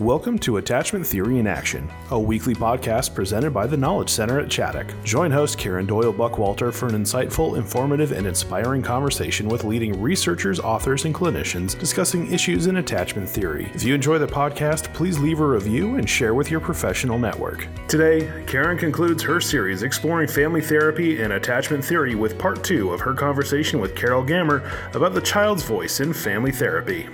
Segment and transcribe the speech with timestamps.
[0.00, 4.48] Welcome to Attachment Theory in Action, a weekly podcast presented by the Knowledge Center at
[4.48, 4.90] Chaddock.
[5.04, 10.58] Join host Karen Doyle Buckwalter for an insightful, informative, and inspiring conversation with leading researchers,
[10.58, 13.70] authors, and clinicians discussing issues in attachment theory.
[13.72, 17.68] If you enjoy the podcast, please leave a review and share with your professional network.
[17.86, 23.00] Today, Karen concludes her series exploring family therapy and attachment theory with part two of
[23.00, 27.08] her conversation with Carole Gammer about the child's voice in family therapy.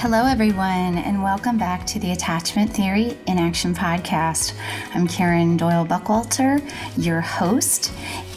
[0.00, 4.54] Hello, everyone, and welcome back to the Attachment Theory in Action podcast.
[4.94, 6.58] I'm Karen Doyle Buckwalter,
[6.96, 7.92] your host,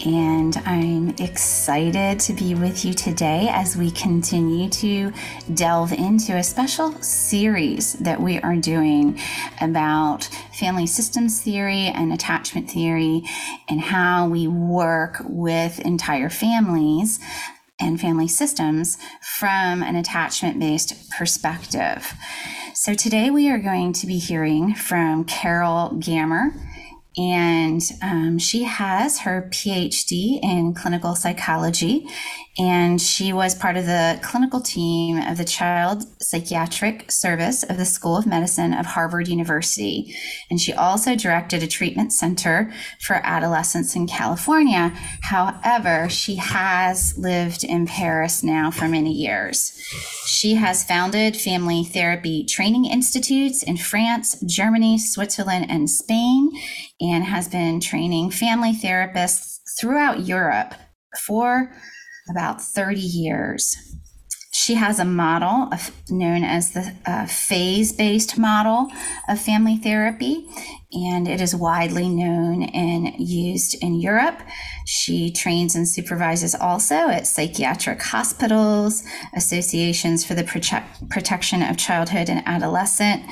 [0.05, 5.13] and I'm excited to be with you today as we continue to
[5.53, 9.17] delve into a special series that we are doing
[9.61, 10.25] about
[10.59, 13.23] family systems theory and attachment theory
[13.69, 17.21] and how we work with entire families
[17.79, 22.13] and family systems from an attachment based perspective.
[22.73, 26.53] So, today we are going to be hearing from Carole Gammer
[27.15, 32.07] and um, she has her PhD in clinical psychology,
[32.59, 37.85] and she was part of the clinical team of the Child Psychiatric Service of the
[37.85, 40.15] School of Medicine of Harvard University.
[40.51, 44.93] And she also directed a treatment center for adolescents in California.
[45.21, 49.75] However, she has lived in Paris now for many years.
[50.27, 56.51] She has founded family therapy training institutes in France, Germany, Switzerland, and Spain
[57.01, 60.75] and has been training family therapists throughout Europe
[61.25, 61.71] for
[62.29, 63.75] about 30 years.
[64.53, 68.91] She has a model of, known as the uh, phase based model
[69.27, 70.47] of family therapy,
[70.93, 74.39] and it is widely known and used in Europe.
[74.85, 79.03] She trains and supervises also at psychiatric hospitals,
[79.35, 83.23] associations for the prote- protection of childhood and adolescent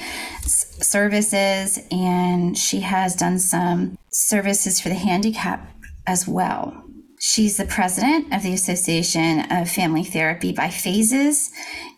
[0.42, 5.72] services, and she has done some services for the handicap
[6.08, 6.84] as well.
[7.24, 11.52] She's the president of the Association of Family Therapy by Phases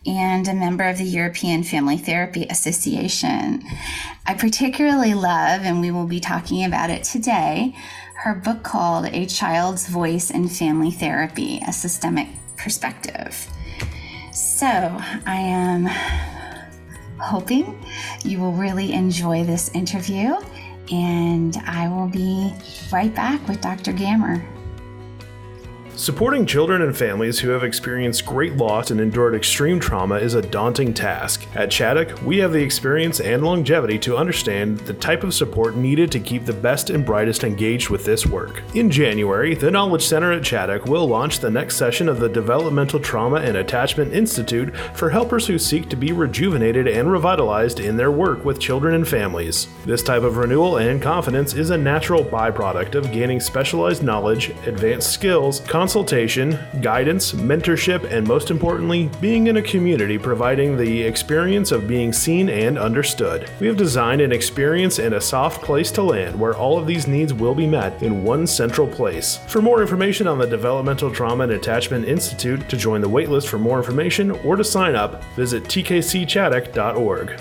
[0.04, 3.64] and a member of the European Family Therapy Association.
[4.26, 7.74] I particularly love, and we will be talking about it today,
[8.16, 13.48] her book called A Child's Voice in Family Therapy A Systemic Perspective.
[14.30, 15.86] So I am
[17.18, 17.82] hoping
[18.26, 20.34] you will really enjoy this interview,
[20.92, 22.52] and I will be
[22.92, 23.94] right back with Dr.
[23.94, 24.46] Gammer.
[25.96, 30.42] Supporting children and families who have experienced great loss and endured extreme trauma is a
[30.42, 31.46] daunting task.
[31.54, 36.10] At Chaddock, we have the experience and longevity to understand the type of support needed
[36.10, 38.64] to keep the best and brightest engaged with this work.
[38.74, 42.98] In January, the Knowledge Center at Chaddock will launch the next session of the Developmental
[42.98, 48.10] Trauma and Attachment Institute for helpers who seek to be rejuvenated and revitalized in their
[48.10, 49.68] work with children and families.
[49.84, 55.12] This type of renewal and confidence is a natural byproduct of gaining specialized knowledge, advanced
[55.12, 61.86] skills, consultation, guidance, mentorship, and most importantly, being in a community providing the experience of
[61.86, 63.50] being seen and understood.
[63.60, 67.06] We have designed an experience and a soft place to land where all of these
[67.06, 69.40] needs will be met in one central place.
[69.46, 73.58] For more information on the Developmental Trauma and Attachment Institute, to join the waitlist for
[73.58, 77.38] more information, or to sign up, visit tkcchaddock.org.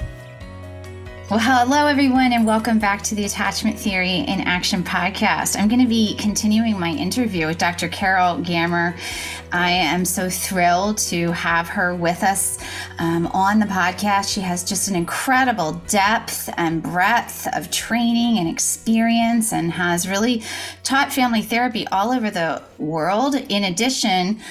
[1.29, 5.57] Well, hello, everyone, and welcome back to the Attachment Theory in Action podcast.
[5.57, 7.87] I'm going to be continuing my interview with Dr.
[7.87, 8.93] Carole Gammer.
[9.53, 12.61] I am so thrilled to have her with us
[12.99, 14.33] um, on the podcast.
[14.33, 20.43] She has just an incredible depth and breadth of training and experience and has really
[20.83, 23.35] taught family therapy all over the world.
[23.35, 24.41] In addition,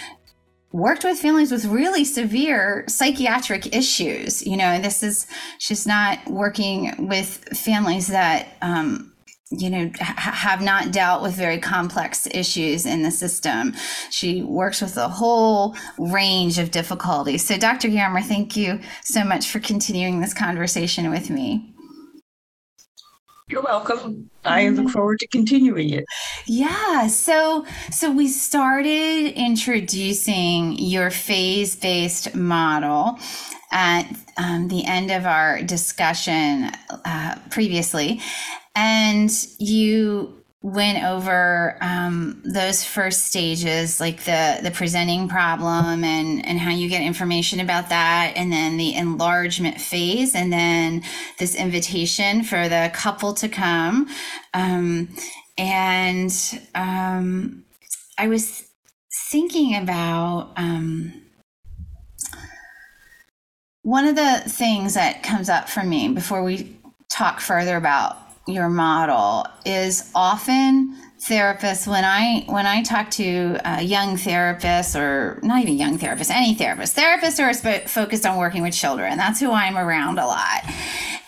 [0.73, 4.45] worked with families with really severe psychiatric issues.
[4.47, 5.27] You know, this is,
[5.59, 9.13] she's not working with families that, um,
[9.51, 13.75] you know, ha- have not dealt with very complex issues in the system.
[14.11, 17.47] She works with a whole range of difficulties.
[17.47, 17.89] So, Dr.
[17.89, 21.72] Gammer, thank you so much for continuing this conversation with me.
[23.53, 24.31] You're welcome.
[24.47, 26.07] I look forward to continuing it.
[26.47, 27.07] Yeah.
[27.09, 33.19] So so we started introducing your phase-based model
[33.71, 36.71] at um, the end of our discussion
[37.05, 38.23] uh, previously,
[38.75, 46.61] and you went over um, those first stages like the the presenting problem and and
[46.61, 51.03] how you get information about that and then the enlargement phase and then
[51.39, 54.09] this invitation for the couple to come.
[54.55, 55.09] Um,
[55.59, 56.33] and
[56.75, 57.65] um,
[58.19, 58.65] i was
[59.31, 61.13] thinking about um,
[63.83, 66.77] one of the things that comes up for me before we
[67.11, 70.97] talk further about your model is often
[71.29, 76.31] therapists when i when i talk to uh, young therapists or not even young therapists
[76.31, 80.27] any therapists therapists are sp- focused on working with children that's who i'm around a
[80.27, 80.63] lot.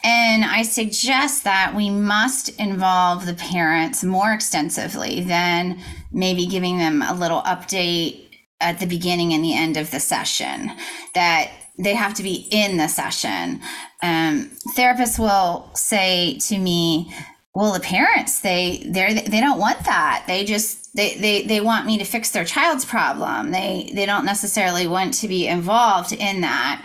[0.02, 5.80] And i suggest that we must involve the parents more extensively than
[6.12, 8.24] maybe giving them a little update
[8.60, 10.72] at the beginning and the end of the session
[11.14, 13.60] that they have to be in the session.
[14.02, 17.12] Um, therapists will say to me
[17.54, 20.24] well the parents they they they don't want that.
[20.26, 23.50] They just they, they they want me to fix their child's problem.
[23.50, 26.84] They they don't necessarily want to be involved in that.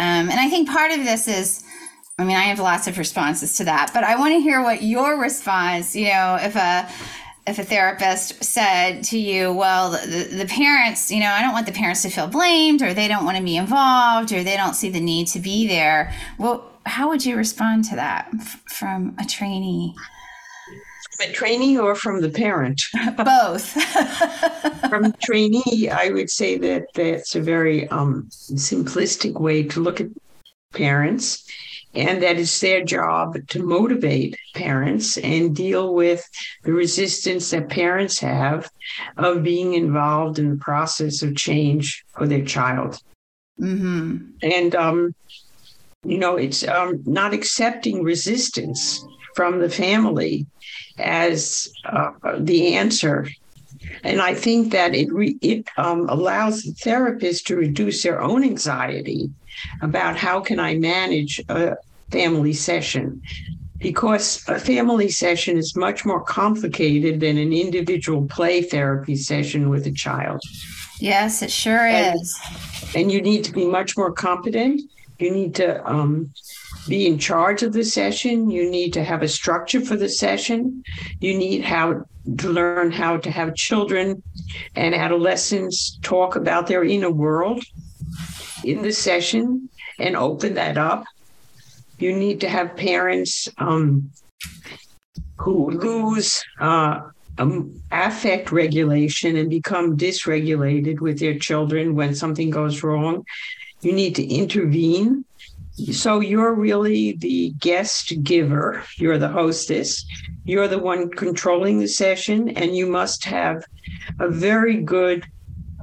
[0.00, 1.62] Um, and i think part of this is
[2.18, 4.82] i mean i have lots of responses to that but i want to hear what
[4.82, 6.88] your response you know if a
[7.46, 11.66] if a therapist said to you well the, the parents you know i don't want
[11.66, 14.74] the parents to feel blamed or they don't want to be involved or they don't
[14.74, 19.14] see the need to be there well how would you respond to that f- from
[19.18, 19.94] a trainee?
[21.16, 22.80] From a trainee or from the parent?
[23.16, 23.70] Both.
[24.90, 30.08] from trainee, I would say that that's a very um, simplistic way to look at
[30.72, 31.44] parents
[31.94, 36.24] and that it's their job to motivate parents and deal with
[36.62, 38.70] the resistance that parents have
[39.16, 43.00] of being involved in the process of change for their child.
[43.60, 44.18] Mm-hmm.
[44.42, 45.14] And um,
[46.04, 49.04] you know, it's um, not accepting resistance
[49.34, 50.46] from the family
[50.98, 53.28] as uh, the answer.
[54.02, 58.44] And I think that it re- it um, allows the therapist to reduce their own
[58.44, 59.30] anxiety
[59.82, 61.76] about how can I manage a
[62.10, 63.22] family session
[63.78, 69.86] because a family session is much more complicated than an individual play therapy session with
[69.86, 70.42] a child.
[70.98, 72.38] Yes, it sure and, is.
[72.94, 74.82] And you need to be much more competent
[75.20, 76.32] you need to um,
[76.88, 78.50] be in charge of the session.
[78.50, 80.82] You need to have a structure for the session.
[81.20, 82.04] You need how
[82.38, 84.22] to learn how to have children
[84.76, 87.62] and adolescents talk about their inner world
[88.64, 89.68] in the session
[89.98, 91.04] and open that up.
[91.98, 94.10] You need to have parents um,
[95.36, 97.00] who lose uh,
[97.38, 103.24] um, affect regulation and become dysregulated with their children when something goes wrong
[103.82, 105.24] you need to intervene.
[105.92, 110.04] So you're really the guest giver, you're the hostess,
[110.44, 113.64] you're the one controlling the session, and you must have
[114.18, 115.26] a very good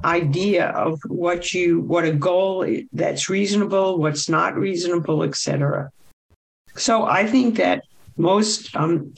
[0.04, 5.90] idea of what you what a goal that's reasonable what's not reasonable etc
[6.76, 7.82] so i think that
[8.16, 9.12] most um,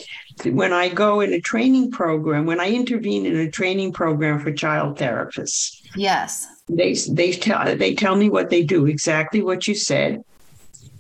[0.45, 4.53] when i go in a training program when i intervene in a training program for
[4.53, 6.47] child therapists yes.
[6.69, 10.23] they they tell they tell me what they do, exactly what you said,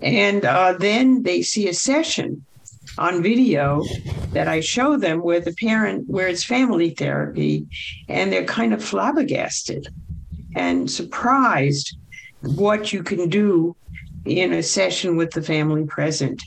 [0.01, 2.45] and uh, then they see a session
[3.01, 3.83] on video
[4.33, 7.67] that I show them where the parent where it's family therapy,
[8.09, 9.89] and they're kind of flabbergasted
[10.55, 11.97] and surprised
[12.43, 13.75] what you can do
[14.27, 16.43] in a session with the family present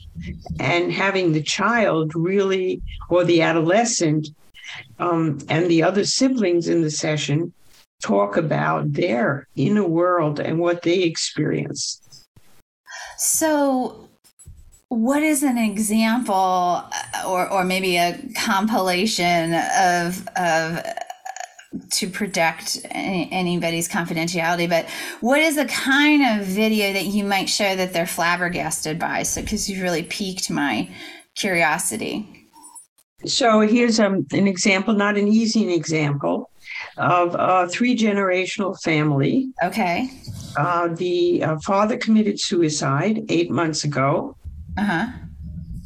[0.59, 4.27] and having the child really or the adolescent
[4.99, 7.51] um, and the other siblings in the session
[8.03, 11.99] talk about their inner world and what they experience.
[13.17, 14.09] So,
[14.93, 20.83] what is an example uh, or, or maybe a compilation of, of
[21.89, 24.87] to protect anybody's confidentiality but
[25.21, 29.41] what is the kind of video that you might show that they're flabbergasted by so
[29.41, 30.87] because you've really piqued my
[31.35, 32.47] curiosity
[33.25, 36.51] so here's um, an example not an easy example
[36.97, 39.49] of a three generational family.
[39.63, 40.09] Okay.
[40.57, 44.35] Uh, the uh, father committed suicide eight months ago.
[44.77, 45.07] Uh huh.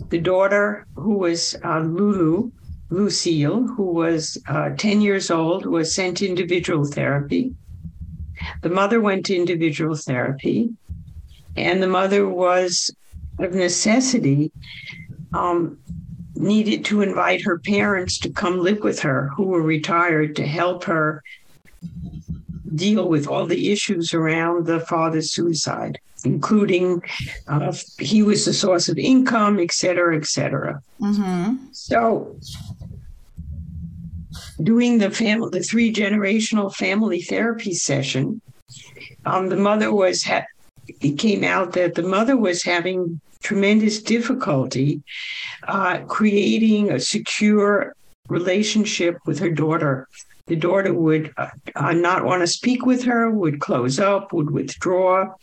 [0.10, 2.52] The daughter, who was uh, Lulu,
[2.90, 7.54] Lucille, who was uh, 10 years old, was sent individual therapy.
[8.62, 10.70] The mother went to individual therapy,
[11.56, 12.90] and the mother was,
[13.40, 14.52] of necessity,
[15.34, 15.78] um,
[16.36, 20.84] needed to invite her parents to come live with her who were retired to help
[20.86, 21.24] her
[22.76, 26.00] deal with all the issues around the father's suicide,
[26.34, 27.02] including
[27.48, 30.82] uh, he was the source of income, et cetera, et cetera.
[31.02, 31.56] Mm-hmm.
[31.72, 32.38] So,
[34.62, 38.42] doing the family, the three generational family therapy session,
[39.26, 40.52] um, the mother was ha-
[40.88, 45.02] it came out that the mother was having tremendous difficulty
[45.68, 47.94] uh, creating a secure
[48.30, 50.08] relationship with her daughter
[50.48, 54.50] the daughter would uh, uh, not want to speak with her, would close up, would
[54.50, 55.34] withdraw,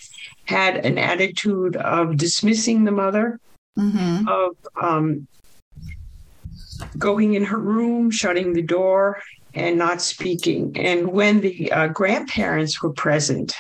[0.45, 3.39] had an attitude of dismissing the mother,
[3.77, 4.29] Mm-hmm.
[4.29, 5.27] of um,
[6.97, 9.21] going in her room, shutting the door,
[9.53, 10.77] and not speaking.
[10.77, 13.53] And when the uh, grandparents were present,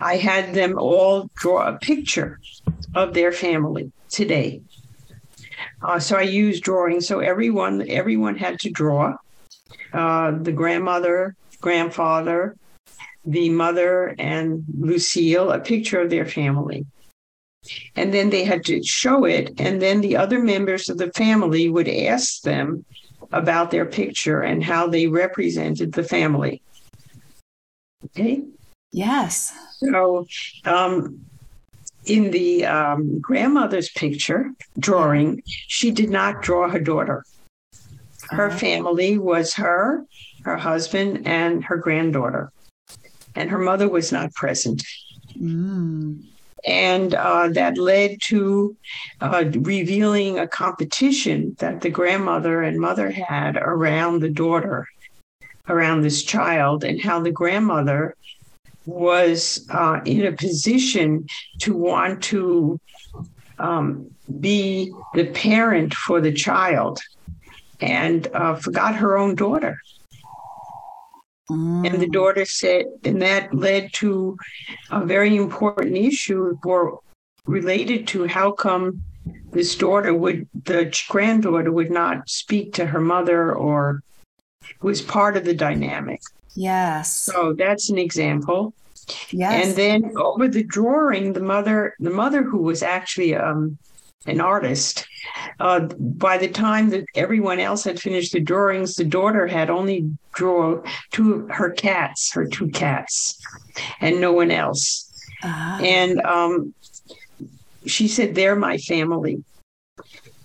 [0.00, 2.40] I had them all draw a picture
[2.94, 4.62] of their family today.
[5.82, 7.02] Uh, so I used drawing.
[7.02, 9.16] So everyone, everyone had to draw.
[9.92, 12.56] Uh, the grandmother, grandfather,
[13.24, 16.86] the mother, and Lucille a picture of their family.
[17.94, 19.60] And then they had to show it.
[19.60, 22.84] And then the other members of the family would ask them
[23.30, 26.60] about their picture and how they represented the family.
[28.06, 28.42] Okay.
[28.90, 29.54] Yes.
[29.78, 30.26] So,
[30.64, 31.24] um,
[32.04, 37.24] in the um, grandmother's picture drawing, she did not draw her daughter.
[38.32, 38.56] Her Oh.
[38.56, 40.04] family was her,
[40.44, 42.50] her husband, and her granddaughter.
[43.34, 44.82] And her mother was not present.
[45.38, 46.22] Mm.
[46.64, 48.76] And uh, that led to
[49.20, 54.86] uh, revealing a competition that the grandmother and mother had around the daughter,
[55.68, 58.14] around this child, and how the grandmother
[58.86, 61.26] was uh, in a position
[61.60, 62.78] to want to
[63.58, 64.10] um,
[64.40, 67.00] be the parent for the child
[67.82, 69.76] and uh, forgot her own daughter.
[71.50, 72.12] And the Mm.
[72.12, 74.36] daughter said, and that led to
[74.90, 77.00] a very important issue for
[77.46, 79.02] related to how come
[79.50, 84.02] this daughter would, the granddaughter would not speak to her mother or
[84.80, 86.20] was part of the dynamic.
[86.54, 87.12] Yes.
[87.12, 88.72] So that's an example.
[89.30, 89.66] Yes.
[89.66, 93.78] And then over the drawing, the mother, the mother who was actually um,
[94.26, 95.06] an artist,
[95.60, 100.10] uh, by the time that everyone else had finished the drawings, the daughter had only
[100.32, 103.40] drawn two of her cats, her two cats,
[104.00, 105.10] and no one else.
[105.42, 105.80] Ah.
[105.82, 106.74] And um,
[107.86, 109.42] she said, "They're my family,"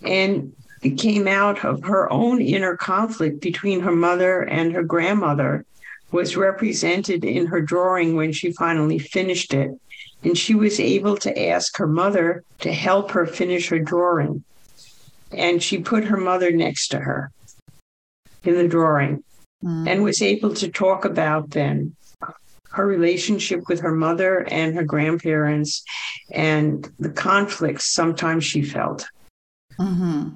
[0.01, 0.53] and
[0.83, 5.65] it came out of her own inner conflict between her mother and her grandmother
[6.11, 9.71] was represented in her drawing when she finally finished it.
[10.23, 14.43] And she was able to ask her mother to help her finish her drawing.
[15.31, 17.31] And she put her mother next to her
[18.43, 19.23] in the drawing
[19.63, 19.87] Mm.
[19.89, 21.95] and was able to talk about then
[22.69, 25.83] her relationship with her mother and her grandparents
[26.31, 29.07] and the conflicts sometimes she felt.
[29.77, 30.29] hmm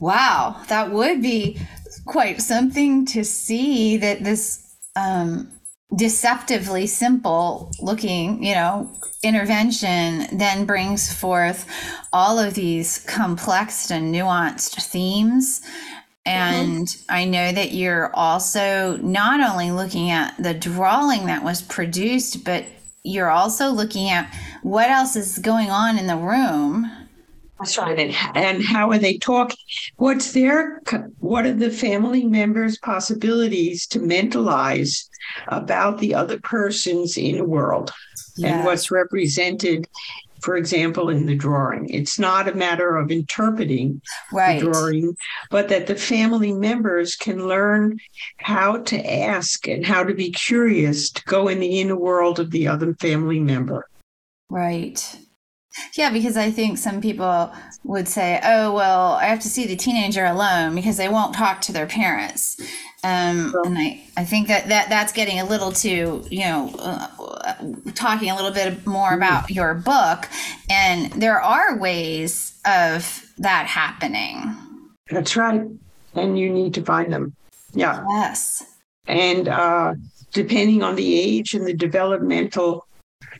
[0.00, 1.60] Wow, that would be
[2.06, 5.48] quite something to see that this um,
[5.94, 11.66] deceptively simple looking, you know, intervention then brings forth
[12.12, 15.60] all of these complex and nuanced themes.
[16.26, 16.28] Mm-hmm.
[16.28, 22.44] And I know that you're also not only looking at the drawing that was produced,
[22.44, 22.64] but
[23.04, 26.90] you're also looking at what else is going on in the room.
[27.58, 27.98] That's right.
[27.98, 29.56] And, and how are they talking?
[29.96, 30.82] What's their,
[31.20, 35.08] what are the family members' possibilities to mentalize
[35.48, 37.92] about the other person's inner world
[38.44, 39.88] and what's represented,
[40.42, 41.88] for example, in the drawing?
[41.88, 44.60] It's not a matter of interpreting right.
[44.60, 45.16] the drawing,
[45.50, 47.98] but that the family members can learn
[48.36, 52.50] how to ask and how to be curious to go in the inner world of
[52.50, 53.88] the other family member.
[54.50, 55.18] Right.
[55.94, 57.52] Yeah, because I think some people
[57.84, 61.60] would say, oh, well, I have to see the teenager alone because they won't talk
[61.62, 62.60] to their parents.
[63.04, 66.74] Um, Well- and I, I think that, that that's getting a little too, you know,
[66.78, 67.08] uh,
[67.94, 70.28] talking a little bit more about your book.
[70.70, 74.56] And there are ways of that happening.
[75.10, 75.62] That's right.
[76.14, 77.34] And you need to find them.
[77.74, 78.02] Yeah.
[78.08, 78.64] Yes.
[79.06, 79.94] And uh,
[80.32, 82.86] depending on the age and the developmental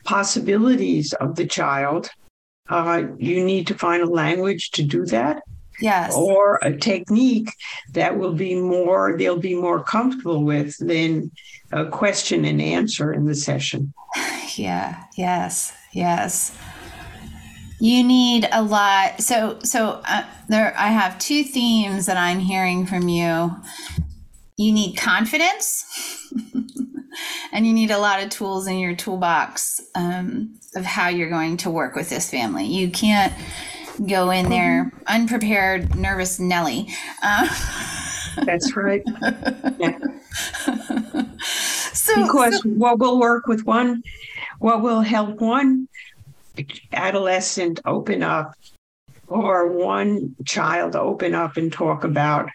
[0.05, 2.09] possibilities of the child,
[2.69, 5.41] uh, you need to find a language to do that
[5.79, 6.15] Yes.
[6.15, 7.49] or a technique
[7.93, 11.31] that will be more, they'll be more comfortable with than
[11.71, 13.93] a question and answer in the session.
[14.55, 15.03] Yeah.
[15.15, 15.71] Yes.
[15.93, 16.57] Yes.
[17.79, 19.21] You need a lot.
[19.21, 23.55] So, so uh, there, I have two themes that I'm hearing from you.
[24.57, 25.85] You need confidence,
[27.51, 31.57] and you need a lot of tools in your toolbox um, of how you're going
[31.57, 32.65] to work with this family.
[32.65, 33.33] You can't
[34.07, 36.87] go in there unprepared, nervous Nelly.
[37.23, 37.47] Uh,
[38.43, 39.03] That's right.
[41.93, 44.03] so, Because what will work with one,
[44.59, 45.87] what will help one
[46.93, 48.53] adolescent open up
[49.27, 52.49] or one child open up and talk about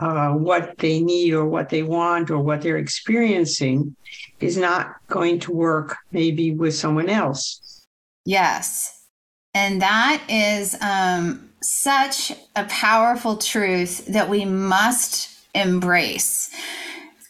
[0.00, 3.94] uh, what they need or what they want or what they're experiencing
[4.40, 7.86] is not going to work maybe with someone else.
[8.24, 9.06] Yes.
[9.54, 16.50] And that is um, such a powerful truth that we must embrace.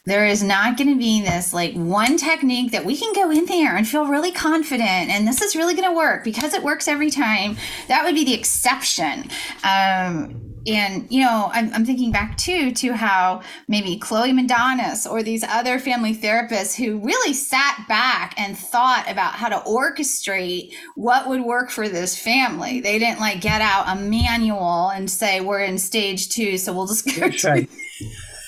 [0.05, 3.45] There is not going to be this like one technique that we can go in
[3.45, 6.89] there and feel really confident and this is really going to work because it works
[6.89, 7.57] every time.
[7.89, 9.31] That would be the exception.
[9.63, 15.23] Um, and you know I'm, I'm, thinking back too to how maybe Cloé Madanes or
[15.23, 21.29] these other family therapists who really sat back and thought about how to orchestrate what
[21.29, 22.81] would work for this family.
[22.81, 26.87] They didn't like get out a manual and say we're in stage two so we'll
[26.87, 27.69] just go that's right.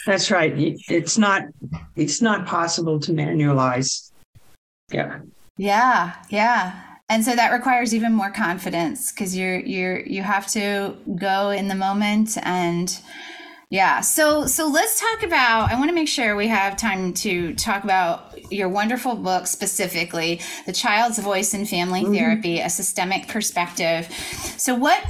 [0.07, 0.53] That's right.
[0.57, 1.43] It's not
[1.97, 4.11] it's not possible to manualize.
[4.91, 5.21] Yeah.
[5.57, 10.97] Yeah yeah and so that requires even more confidence because you're you're you have to
[11.17, 12.99] go in the moment and
[13.69, 14.01] yeah.
[14.01, 17.85] So so let's talk about i want to make sure we have time to talk
[17.85, 22.15] about your wonderful book specifically the child's voice in family mm-hmm.
[22.15, 24.09] therapy a systemic perspective.
[24.57, 25.05] So what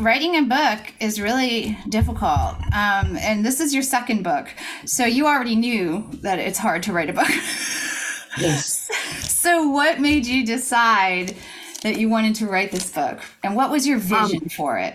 [0.00, 4.48] writing a book is really difficult um, and this is your second book.
[4.86, 7.30] So you already knew that it's hard to write a book
[8.38, 8.90] Yes.
[9.28, 11.34] so, what made you decide
[11.82, 14.94] that you wanted to write this book, and what was your vision um, for it?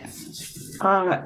[0.81, 1.21] Uh,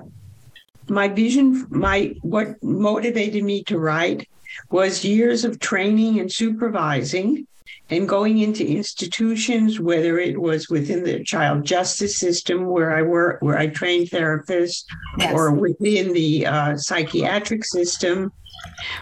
[0.90, 4.28] my vision, my what motivated me to write
[4.70, 7.48] was years of training and supervising
[7.90, 13.42] and going into institutions, whether it was within the child justice system where I work,
[13.42, 14.84] where I trained therapists,
[15.18, 15.34] yes.
[15.34, 18.32] or within the uh, psychiatric system,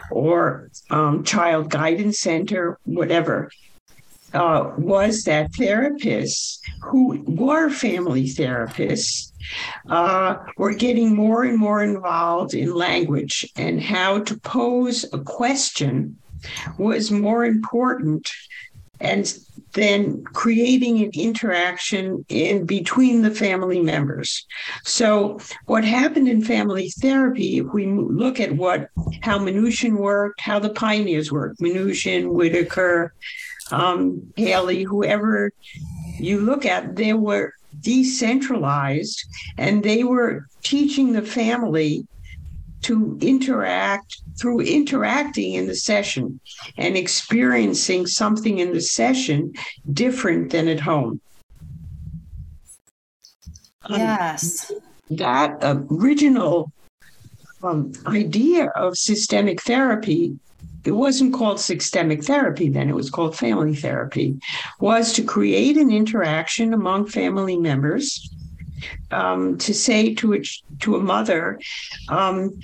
[0.10, 3.50] or um, child guidance center, whatever,
[4.34, 9.32] uh, was that therapists who were family therapists
[9.90, 16.18] uh, were getting more and more involved in language and how to pose a question
[16.78, 18.32] was more important
[19.00, 19.38] and
[19.74, 24.46] then creating an interaction in between the family members.
[24.84, 28.90] So what happened in family therapy, if we look at what
[29.22, 33.14] how Minuchin worked, how the pioneers worked, Minuchin, Whitaker,
[33.72, 35.52] um, Haley, whoever
[36.18, 39.24] you look at, they were decentralized
[39.58, 42.06] and they were teaching the family
[42.82, 46.40] to interact through interacting in the session
[46.78, 49.54] and experiencing something in the session
[49.94, 51.22] different than at home.
[53.84, 54.72] Um, yes.
[54.72, 54.80] Um,
[55.18, 55.58] that
[55.92, 56.72] original
[57.64, 60.38] um, idea of systemic therapy
[60.84, 64.40] it wasn't called systemic therapy then it was called family therapy
[64.80, 68.34] was to create an interaction among family members
[69.12, 70.42] um, to say to a,
[70.80, 71.60] to a mother,
[72.10, 72.60] um,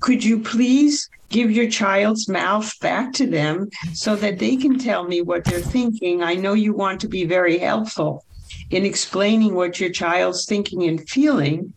[0.00, 5.04] could you please give your child's mouth back to them so that they can tell
[5.04, 6.22] me what they're thinking?
[6.22, 8.24] I know you want to be very helpful
[8.70, 11.72] in explaining what your child's thinking and feeling.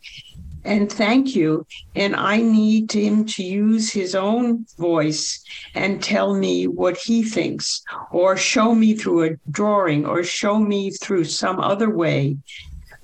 [0.63, 1.67] And thank you.
[1.95, 5.43] And I need him to use his own voice
[5.76, 10.89] and tell me what he thinks, or show me through a drawing, or show me
[10.89, 12.38] through some other way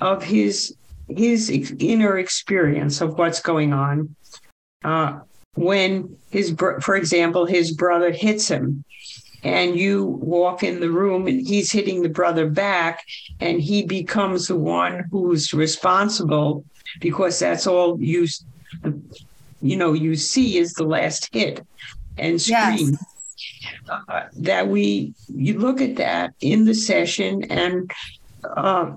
[0.02, 0.76] of his
[1.08, 4.16] his inner experience of what's going on
[4.84, 5.20] uh,
[5.56, 8.84] when his for example his brother hits him
[9.44, 13.04] and you walk in the room and he's hitting the brother back
[13.40, 16.64] and he becomes the one who's responsible
[17.00, 18.28] because that's all you
[19.62, 21.66] you know you see is the last hit
[22.18, 23.06] and scream yes.
[23.90, 27.92] uh, that we you look at that in the session and
[28.56, 28.92] uh,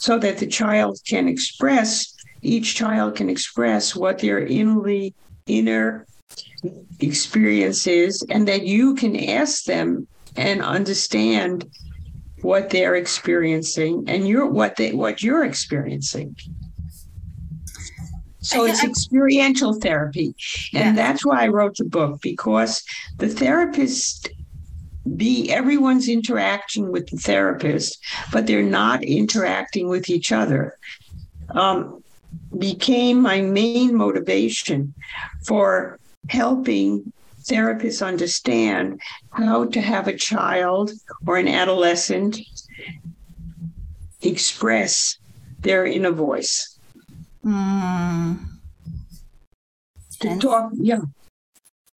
[0.00, 5.12] so that the child can express, each child can express what their innerly,
[5.46, 6.06] inner
[7.00, 11.70] experience is, and that you can ask them and understand
[12.40, 16.34] what they're experiencing and you're what they what you're experiencing.
[18.38, 20.34] So it's experiential therapy.
[20.72, 20.92] And yeah.
[20.94, 22.82] that's why I wrote the book because
[23.18, 24.30] the therapist
[25.16, 27.98] be everyone's interaction with the therapist,
[28.32, 30.76] but they're not interacting with each other.
[31.50, 32.02] Um,
[32.58, 34.94] became my main motivation
[35.44, 40.92] for helping therapists understand how to have a child
[41.26, 42.38] or an adolescent
[44.22, 45.18] express
[45.60, 46.78] their inner voice.
[47.44, 48.38] Mm.
[50.20, 51.00] To talk, yeah.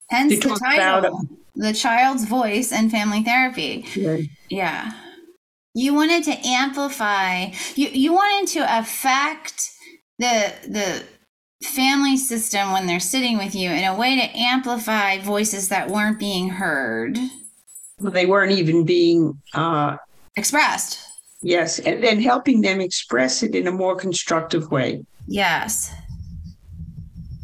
[0.08, 0.98] Hence to talk the title.
[0.98, 3.86] About, the child's voice and family therapy.
[3.96, 4.28] Right.
[4.48, 4.92] Yeah.
[5.74, 9.70] You wanted to amplify, you, you wanted to affect
[10.18, 11.02] the, the,
[11.62, 16.18] family system when they're sitting with you in a way to amplify voices that weren't
[16.18, 17.16] being heard.
[18.00, 19.96] Well, They weren't even being uh,
[20.36, 20.98] expressed.
[21.42, 25.04] Yes, and then helping them express it in a more constructive way.
[25.26, 25.92] Yes.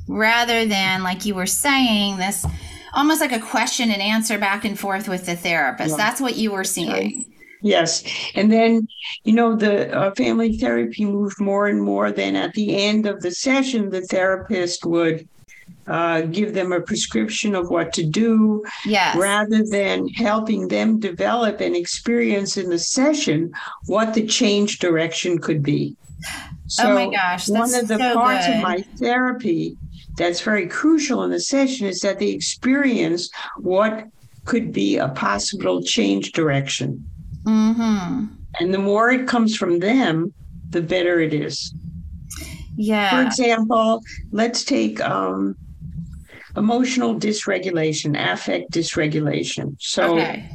[0.07, 2.47] Rather than, like you were saying, this
[2.93, 5.91] almost like a question and answer back and forth with the therapist.
[5.91, 5.97] Yeah.
[5.97, 7.25] That's what you were seeing.
[7.61, 8.05] Yes.
[8.35, 8.89] And then,
[9.25, 12.13] you know, the uh, family therapy moved more and more.
[12.13, 15.29] Then at the end of the session, the therapist would
[15.89, 19.17] uh, give them a prescription of what to do yes.
[19.17, 23.53] rather than helping them develop and experience in the session
[23.87, 25.97] what the change direction could be.
[26.69, 27.49] So oh my gosh.
[27.49, 28.57] one of the so parts good.
[28.57, 29.77] of my therapy
[30.17, 34.07] that's very crucial in the session is that they experience what
[34.45, 37.05] could be a possible change direction.
[37.45, 38.27] Mm-hmm.
[38.61, 40.33] And the more it comes from them,
[40.71, 41.73] the better it is.
[42.77, 43.11] Yeah.
[43.11, 45.57] For example, let's take um,
[46.57, 49.77] emotional dysregulation, affect dysregulation.
[49.79, 50.51] So okay.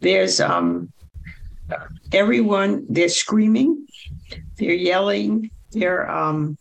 [0.00, 0.92] there's um,
[2.12, 3.83] everyone, they're screaming,
[4.56, 6.56] they're yelling, they're um,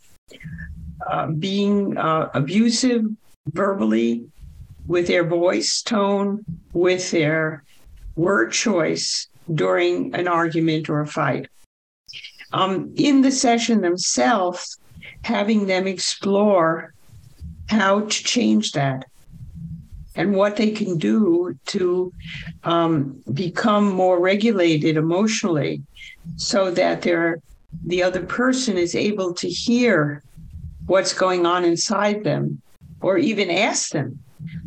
[1.07, 3.05] uh, being uh, abusive
[3.47, 4.25] verbally
[4.87, 7.63] with their voice tone, with their
[8.15, 11.47] word choice during an argument or a fight.
[12.51, 14.77] Um, in the session themselves,
[15.23, 16.93] having them explore
[17.69, 19.05] how to change that
[20.15, 22.13] and what they can do to
[22.63, 25.81] um, become more regulated emotionally
[26.35, 27.39] so that they're,
[27.85, 30.23] the other person is able to hear
[30.85, 32.61] what's going on inside them
[33.01, 34.19] or even ask them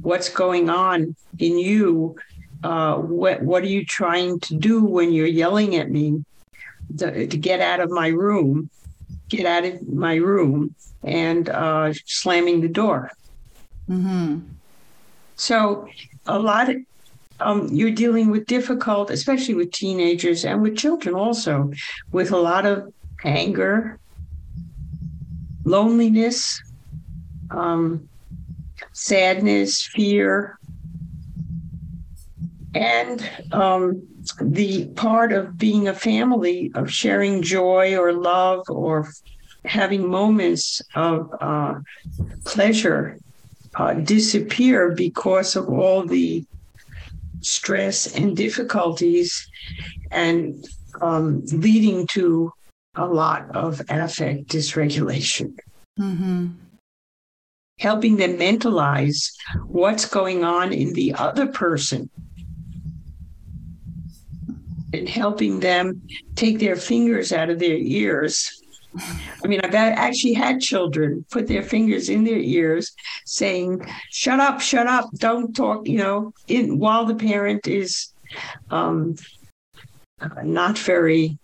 [0.02, 2.16] what's going on in you
[2.64, 6.24] uh, what what are you trying to do when you're yelling at me
[6.98, 8.70] to, to get out of my room
[9.28, 13.10] get out of my room and uh, slamming the door
[13.88, 14.38] mm-hmm.
[15.36, 15.88] so
[16.26, 16.76] a lot of
[17.40, 21.70] um, you're dealing with difficult especially with teenagers and with children also
[22.12, 22.92] with a lot of
[23.24, 23.98] anger
[25.64, 26.60] loneliness
[27.50, 28.08] um,
[28.92, 30.58] sadness fear.
[32.74, 34.02] And um,
[34.40, 39.10] the part of being a family, of sharing joy or love or
[39.64, 41.74] having moments of uh,
[42.44, 43.18] pleasure
[43.74, 46.44] uh, disappear because of all the
[47.40, 49.48] stress and difficulties
[50.10, 50.64] and
[51.00, 52.52] um, leading to
[52.96, 55.54] a lot of affect dysregulation.
[55.98, 56.48] Mm-hmm.
[57.78, 59.32] Helping them mentalize
[59.66, 62.08] what's going on in the other person
[64.92, 66.02] and helping them
[66.34, 68.62] take their fingers out of their ears.
[69.44, 72.92] I mean, I've actually had children put their fingers in their ears
[73.24, 78.12] saying, shut up, shut up, don't talk, you know, in, while the parent is
[78.70, 79.16] um,
[80.42, 81.38] not very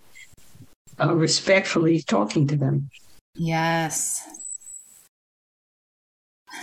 [1.01, 2.89] uh, respectfully talking to them.
[3.35, 4.27] Yes.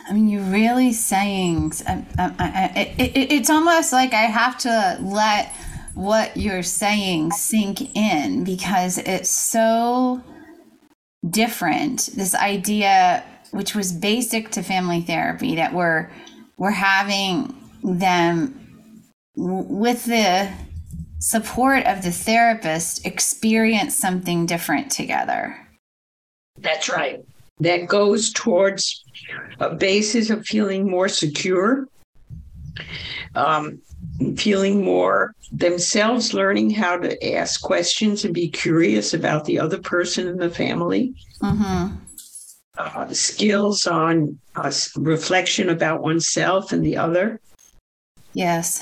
[0.08, 4.98] I mean, you're really saying, I, I, I, it, it's almost like I have to
[5.02, 5.54] let
[5.96, 10.22] what you're saying sink in because it's so
[11.28, 12.10] different.
[12.16, 16.10] This idea, which was basic to family therapy, that we're
[16.58, 18.56] we're having them
[19.36, 20.52] with the
[21.20, 25.56] support of the therapist experience something different together.
[26.58, 27.24] That's right.
[27.60, 29.04] That goes towards
[29.60, 31.88] a basis of feeling more secure,
[33.36, 33.82] um,
[34.36, 40.28] feeling more themselves learning how to ask questions and be curious about the other person
[40.28, 41.14] in the family.
[41.42, 41.96] Mm-hmm.
[42.78, 47.40] Uh, skills on uh, reflection about oneself and the other.
[48.34, 48.82] Yes.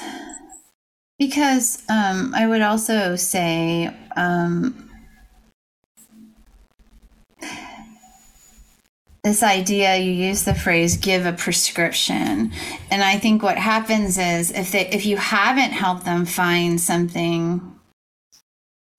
[1.17, 4.86] Because um, I would also say um,
[9.27, 12.51] this idea you use the phrase give a prescription.
[12.89, 17.75] And i think what happens is if they if you haven't helped them find something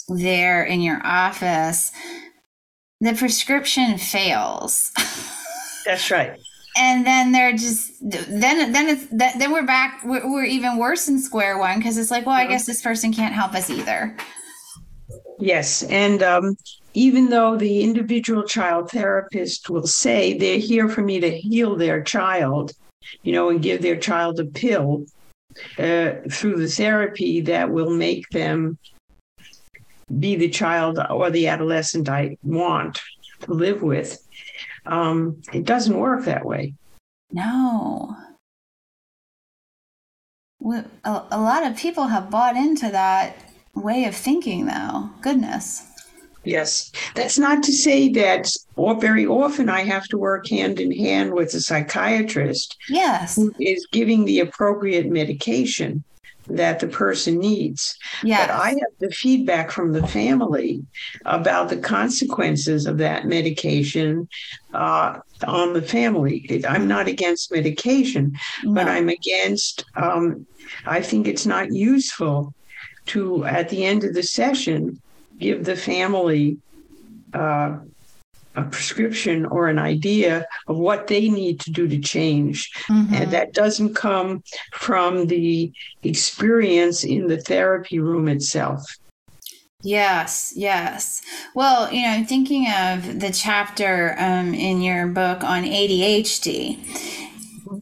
[0.08, 1.92] there in your office
[3.00, 4.90] the prescription fails.
[5.84, 6.38] That's right.
[6.76, 11.18] And then they're just then then it's then we're back we're, we're even worse in
[11.20, 14.16] square one because it's like well i guess this person can't help us either.
[15.38, 16.56] Yes and um
[16.94, 22.02] even though the individual child therapist will say they're here for me to heal their
[22.02, 22.72] child,
[23.22, 25.04] you know, and give their child a pill
[25.78, 28.78] uh, through the therapy that will make them
[30.18, 32.98] be the child or the adolescent I want.
[33.40, 34.26] to live with.
[34.86, 36.74] Um, it doesn't work that way.
[37.32, 38.16] No.
[40.64, 43.36] A, a lot of people have bought into that
[43.74, 45.10] way of thinking, though.
[45.20, 45.87] Goodness.
[46.48, 46.90] Yes.
[47.14, 51.34] That's not to say that or very often I have to work hand in hand
[51.34, 52.76] with a psychiatrist.
[52.88, 53.36] Yes.
[53.36, 56.04] Who is giving the appropriate medication
[56.46, 57.98] that the person needs.
[58.22, 58.46] Yes.
[58.46, 60.82] But I have the feedback from the family
[61.26, 64.26] about the consequences of that medication
[64.72, 66.62] uh, on the family.
[66.66, 68.72] I'm not against medication, no.
[68.72, 70.46] but I'm against, um,
[70.86, 72.54] I think it's not useful
[73.06, 75.00] to, at the end of the session,
[75.38, 76.58] give the family
[77.32, 77.78] uh,
[78.56, 82.70] a prescription or an idea of what they need to do to change.
[82.88, 83.14] Mm-hmm.
[83.14, 85.72] And that doesn't come from the
[86.02, 88.82] experience in the therapy room itself.
[89.84, 91.22] Yes, yes.
[91.54, 97.27] Well, you know, I'm thinking of the chapter um, in your book on ADHD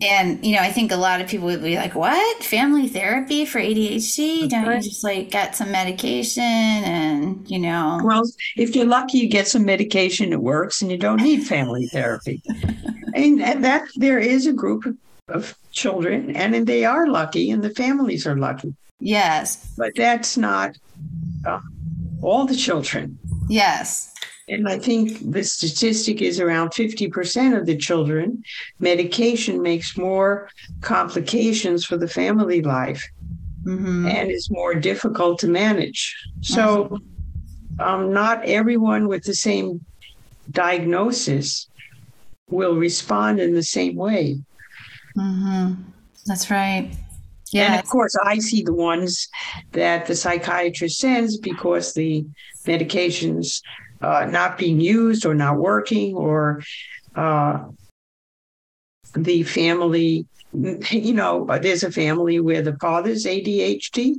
[0.00, 2.42] and you know, I think a lot of people would be like, "What?
[2.42, 4.48] Family therapy for ADHD?
[4.48, 8.22] Don't you just like get some medication and you know?" Well,
[8.56, 12.42] if you're lucky, you get some medication that works, and you don't need family therapy.
[13.14, 14.96] and, and that there is a group of,
[15.28, 18.74] of children, and they are lucky, and the families are lucky.
[19.00, 20.76] Yes, but that's not
[21.46, 21.60] uh,
[22.22, 23.18] all the children.
[23.48, 24.12] Yes.
[24.48, 28.44] And I think the statistic is around 50% of the children.
[28.78, 30.48] Medication makes more
[30.82, 33.04] complications for the family life
[33.64, 34.06] mm-hmm.
[34.06, 36.14] and is more difficult to manage.
[36.42, 37.80] So, mm-hmm.
[37.80, 39.84] um, not everyone with the same
[40.50, 41.68] diagnosis
[42.48, 44.38] will respond in the same way.
[45.16, 45.82] Mm-hmm.
[46.26, 46.90] That's right.
[47.52, 47.72] Yeah.
[47.72, 49.28] And of course, I see the ones
[49.72, 52.24] that the psychiatrist sends because the
[52.64, 53.60] medications
[54.00, 56.62] uh, not being used or not working or
[57.14, 57.64] uh,
[59.14, 60.26] the family
[60.90, 64.14] you know there's a family where the father's adhd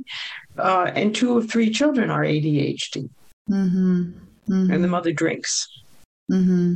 [0.58, 3.08] uh, and two or three children are adhd
[3.50, 4.02] mm-hmm.
[4.48, 4.72] Mm-hmm.
[4.72, 5.68] and the mother drinks
[6.30, 6.74] mm-hmm.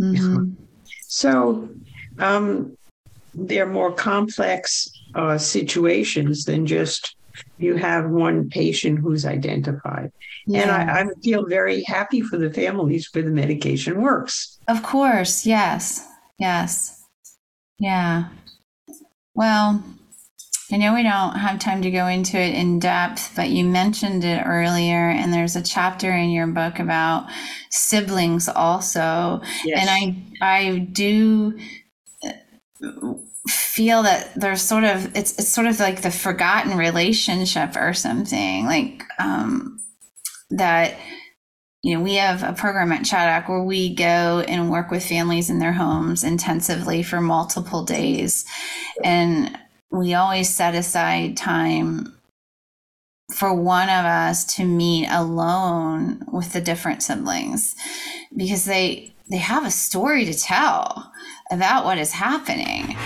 [0.00, 0.52] mm-hmm.
[1.02, 1.68] so
[2.18, 2.76] um,
[3.34, 7.16] they're more complex uh, situations than just
[7.58, 10.12] you have one patient who's identified.
[10.46, 10.62] Yeah.
[10.62, 14.58] And I, I feel very happy for the families where the medication works.
[14.68, 15.46] Of course.
[15.46, 16.06] Yes.
[16.38, 17.04] Yes.
[17.78, 18.28] Yeah.
[19.34, 19.82] Well,
[20.70, 24.24] I know we don't have time to go into it in depth, but you mentioned
[24.24, 27.28] it earlier, and there's a chapter in your book about
[27.70, 29.42] siblings also.
[29.64, 29.80] Yes.
[29.80, 31.58] And I I do
[33.48, 38.66] feel that there's sort of it's it's sort of like the forgotten relationship or something
[38.66, 39.80] like um
[40.50, 40.96] that
[41.82, 45.50] you know we have a program at Chaddock where we go and work with families
[45.50, 48.44] in their homes intensively for multiple days.
[49.02, 49.58] And
[49.90, 52.16] we always set aside time
[53.34, 57.74] for one of us to meet alone with the different siblings
[58.36, 61.10] because they they have a story to tell
[61.50, 62.96] about what is happening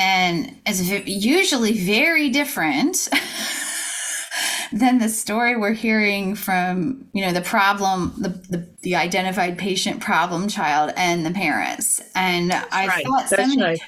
[0.00, 3.08] and it's usually very different
[4.72, 10.00] than the story we're hearing from you know the problem the, the, the identified patient
[10.00, 13.04] problem child and the parents and i right.
[13.04, 13.80] thought so many, right.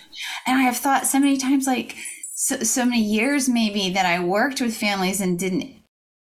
[0.46, 1.96] and i have thought so many times like
[2.34, 5.70] so, so many years maybe that i worked with families and didn't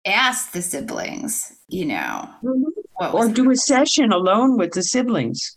[0.05, 3.17] ask the siblings you know mm-hmm.
[3.17, 5.57] or do a session alone with the siblings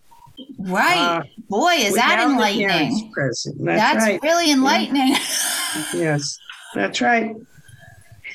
[0.60, 0.98] Right.
[0.98, 3.12] Uh, Boy, is that enlightening.
[3.15, 4.19] That's, that's right.
[4.24, 5.10] really enlightening.
[5.10, 5.84] Yeah.
[5.93, 6.38] yes,
[6.74, 7.36] that's right.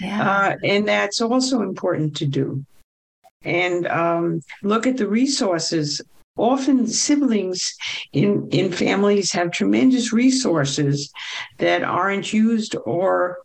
[0.00, 0.30] Yeah.
[0.30, 2.64] Uh, and that's also important to do.
[3.42, 6.00] And um, look at the resources.
[6.36, 7.74] Often siblings
[8.12, 11.12] in, in families have tremendous resources
[11.58, 13.38] that aren't used or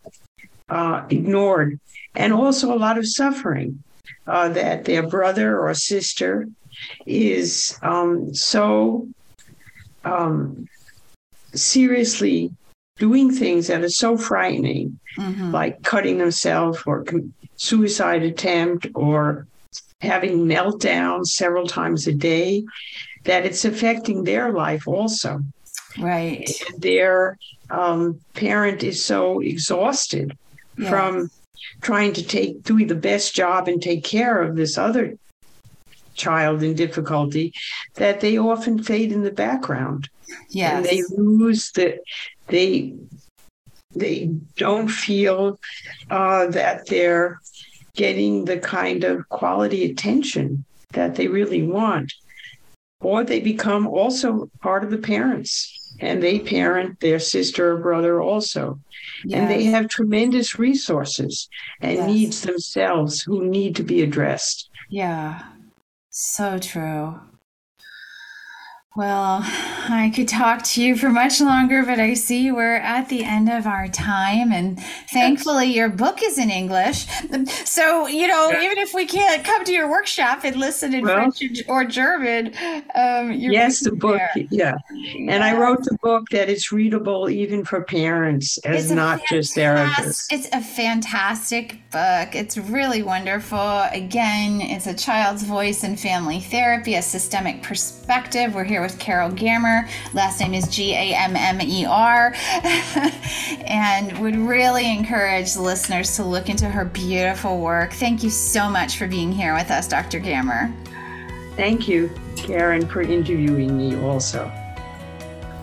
[0.69, 1.79] uh, ignored,
[2.15, 3.83] and also a lot of suffering
[4.27, 6.47] uh, that their brother or sister
[7.05, 9.07] is um, so
[10.03, 10.67] um,
[11.53, 12.51] seriously
[12.97, 15.51] doing things that are so frightening, mm-hmm.
[15.51, 17.03] like cutting themselves or
[17.55, 19.47] suicide attempt or
[20.01, 22.63] having meltdowns several times a day,
[23.23, 25.41] that it's affecting their life also.
[25.97, 26.49] Right.
[26.71, 27.37] And their
[27.69, 30.37] um, parent is so exhausted
[30.77, 30.89] yes.
[30.89, 31.29] from
[31.81, 35.17] trying to take doing the best job and take care of this other
[36.13, 37.53] child in difficulty
[37.95, 40.09] that they often fade in the background.
[40.49, 40.77] Yeah.
[40.77, 41.99] And they lose the
[42.47, 42.95] they
[43.95, 45.59] they don't feel
[46.09, 47.39] uh, that they're
[47.95, 52.11] getting the kind of quality attention that they really want.
[53.03, 58.21] or they become also part of the parents and they parent their sister or brother
[58.21, 58.79] also.
[59.25, 59.39] Yes.
[59.39, 61.49] And they have tremendous resources
[61.81, 62.07] and yes.
[62.07, 64.69] needs themselves who need to be addressed.
[64.89, 65.43] Yeah,
[66.13, 67.19] so true.
[68.95, 73.23] Well, I could talk to you for much longer, but I see we're at the
[73.23, 74.51] end of our time.
[74.51, 74.79] And
[75.11, 77.07] thankfully, your book is in English.
[77.65, 78.61] So, you know, yeah.
[78.61, 82.53] even if we can't come to your workshop and listen in well, French or German,
[82.93, 84.75] um, yes, the book, yeah.
[84.91, 85.33] yeah.
[85.33, 90.27] And I wrote the book that it's readable even for parents as not just therapists.
[90.29, 92.35] It's a fantastic book.
[92.35, 93.87] It's really wonderful.
[93.91, 98.53] Again, it's a child's voice in family therapy, a systemic perspective.
[98.53, 99.89] We're here with Carole Gammer.
[100.13, 102.35] Last name is G A M M E R.
[103.65, 107.93] and would really encourage listeners to look into her beautiful work.
[107.93, 110.19] Thank you so much for being here with us, Dr.
[110.19, 110.71] Gammer.
[111.55, 114.51] Thank you, Karen, for interviewing me also.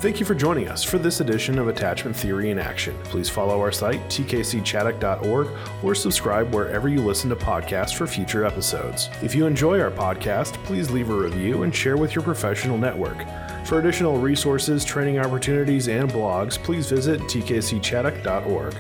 [0.01, 2.97] Thank you for joining us for this edition of Attachment Theory in Action.
[3.05, 5.49] Please follow our site, tkcchaddock.org,
[5.83, 9.11] or subscribe wherever you listen to podcasts for future episodes.
[9.23, 13.19] If you enjoy our podcast, please leave a review and share with your professional network.
[13.67, 18.75] For additional resources, training opportunities, and blogs, please visit tkcchaddock.org.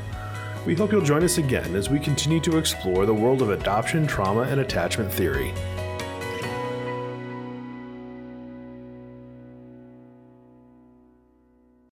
[0.64, 4.06] We hope you'll join us again as we continue to explore the world of adoption,
[4.06, 5.52] trauma, and attachment theory.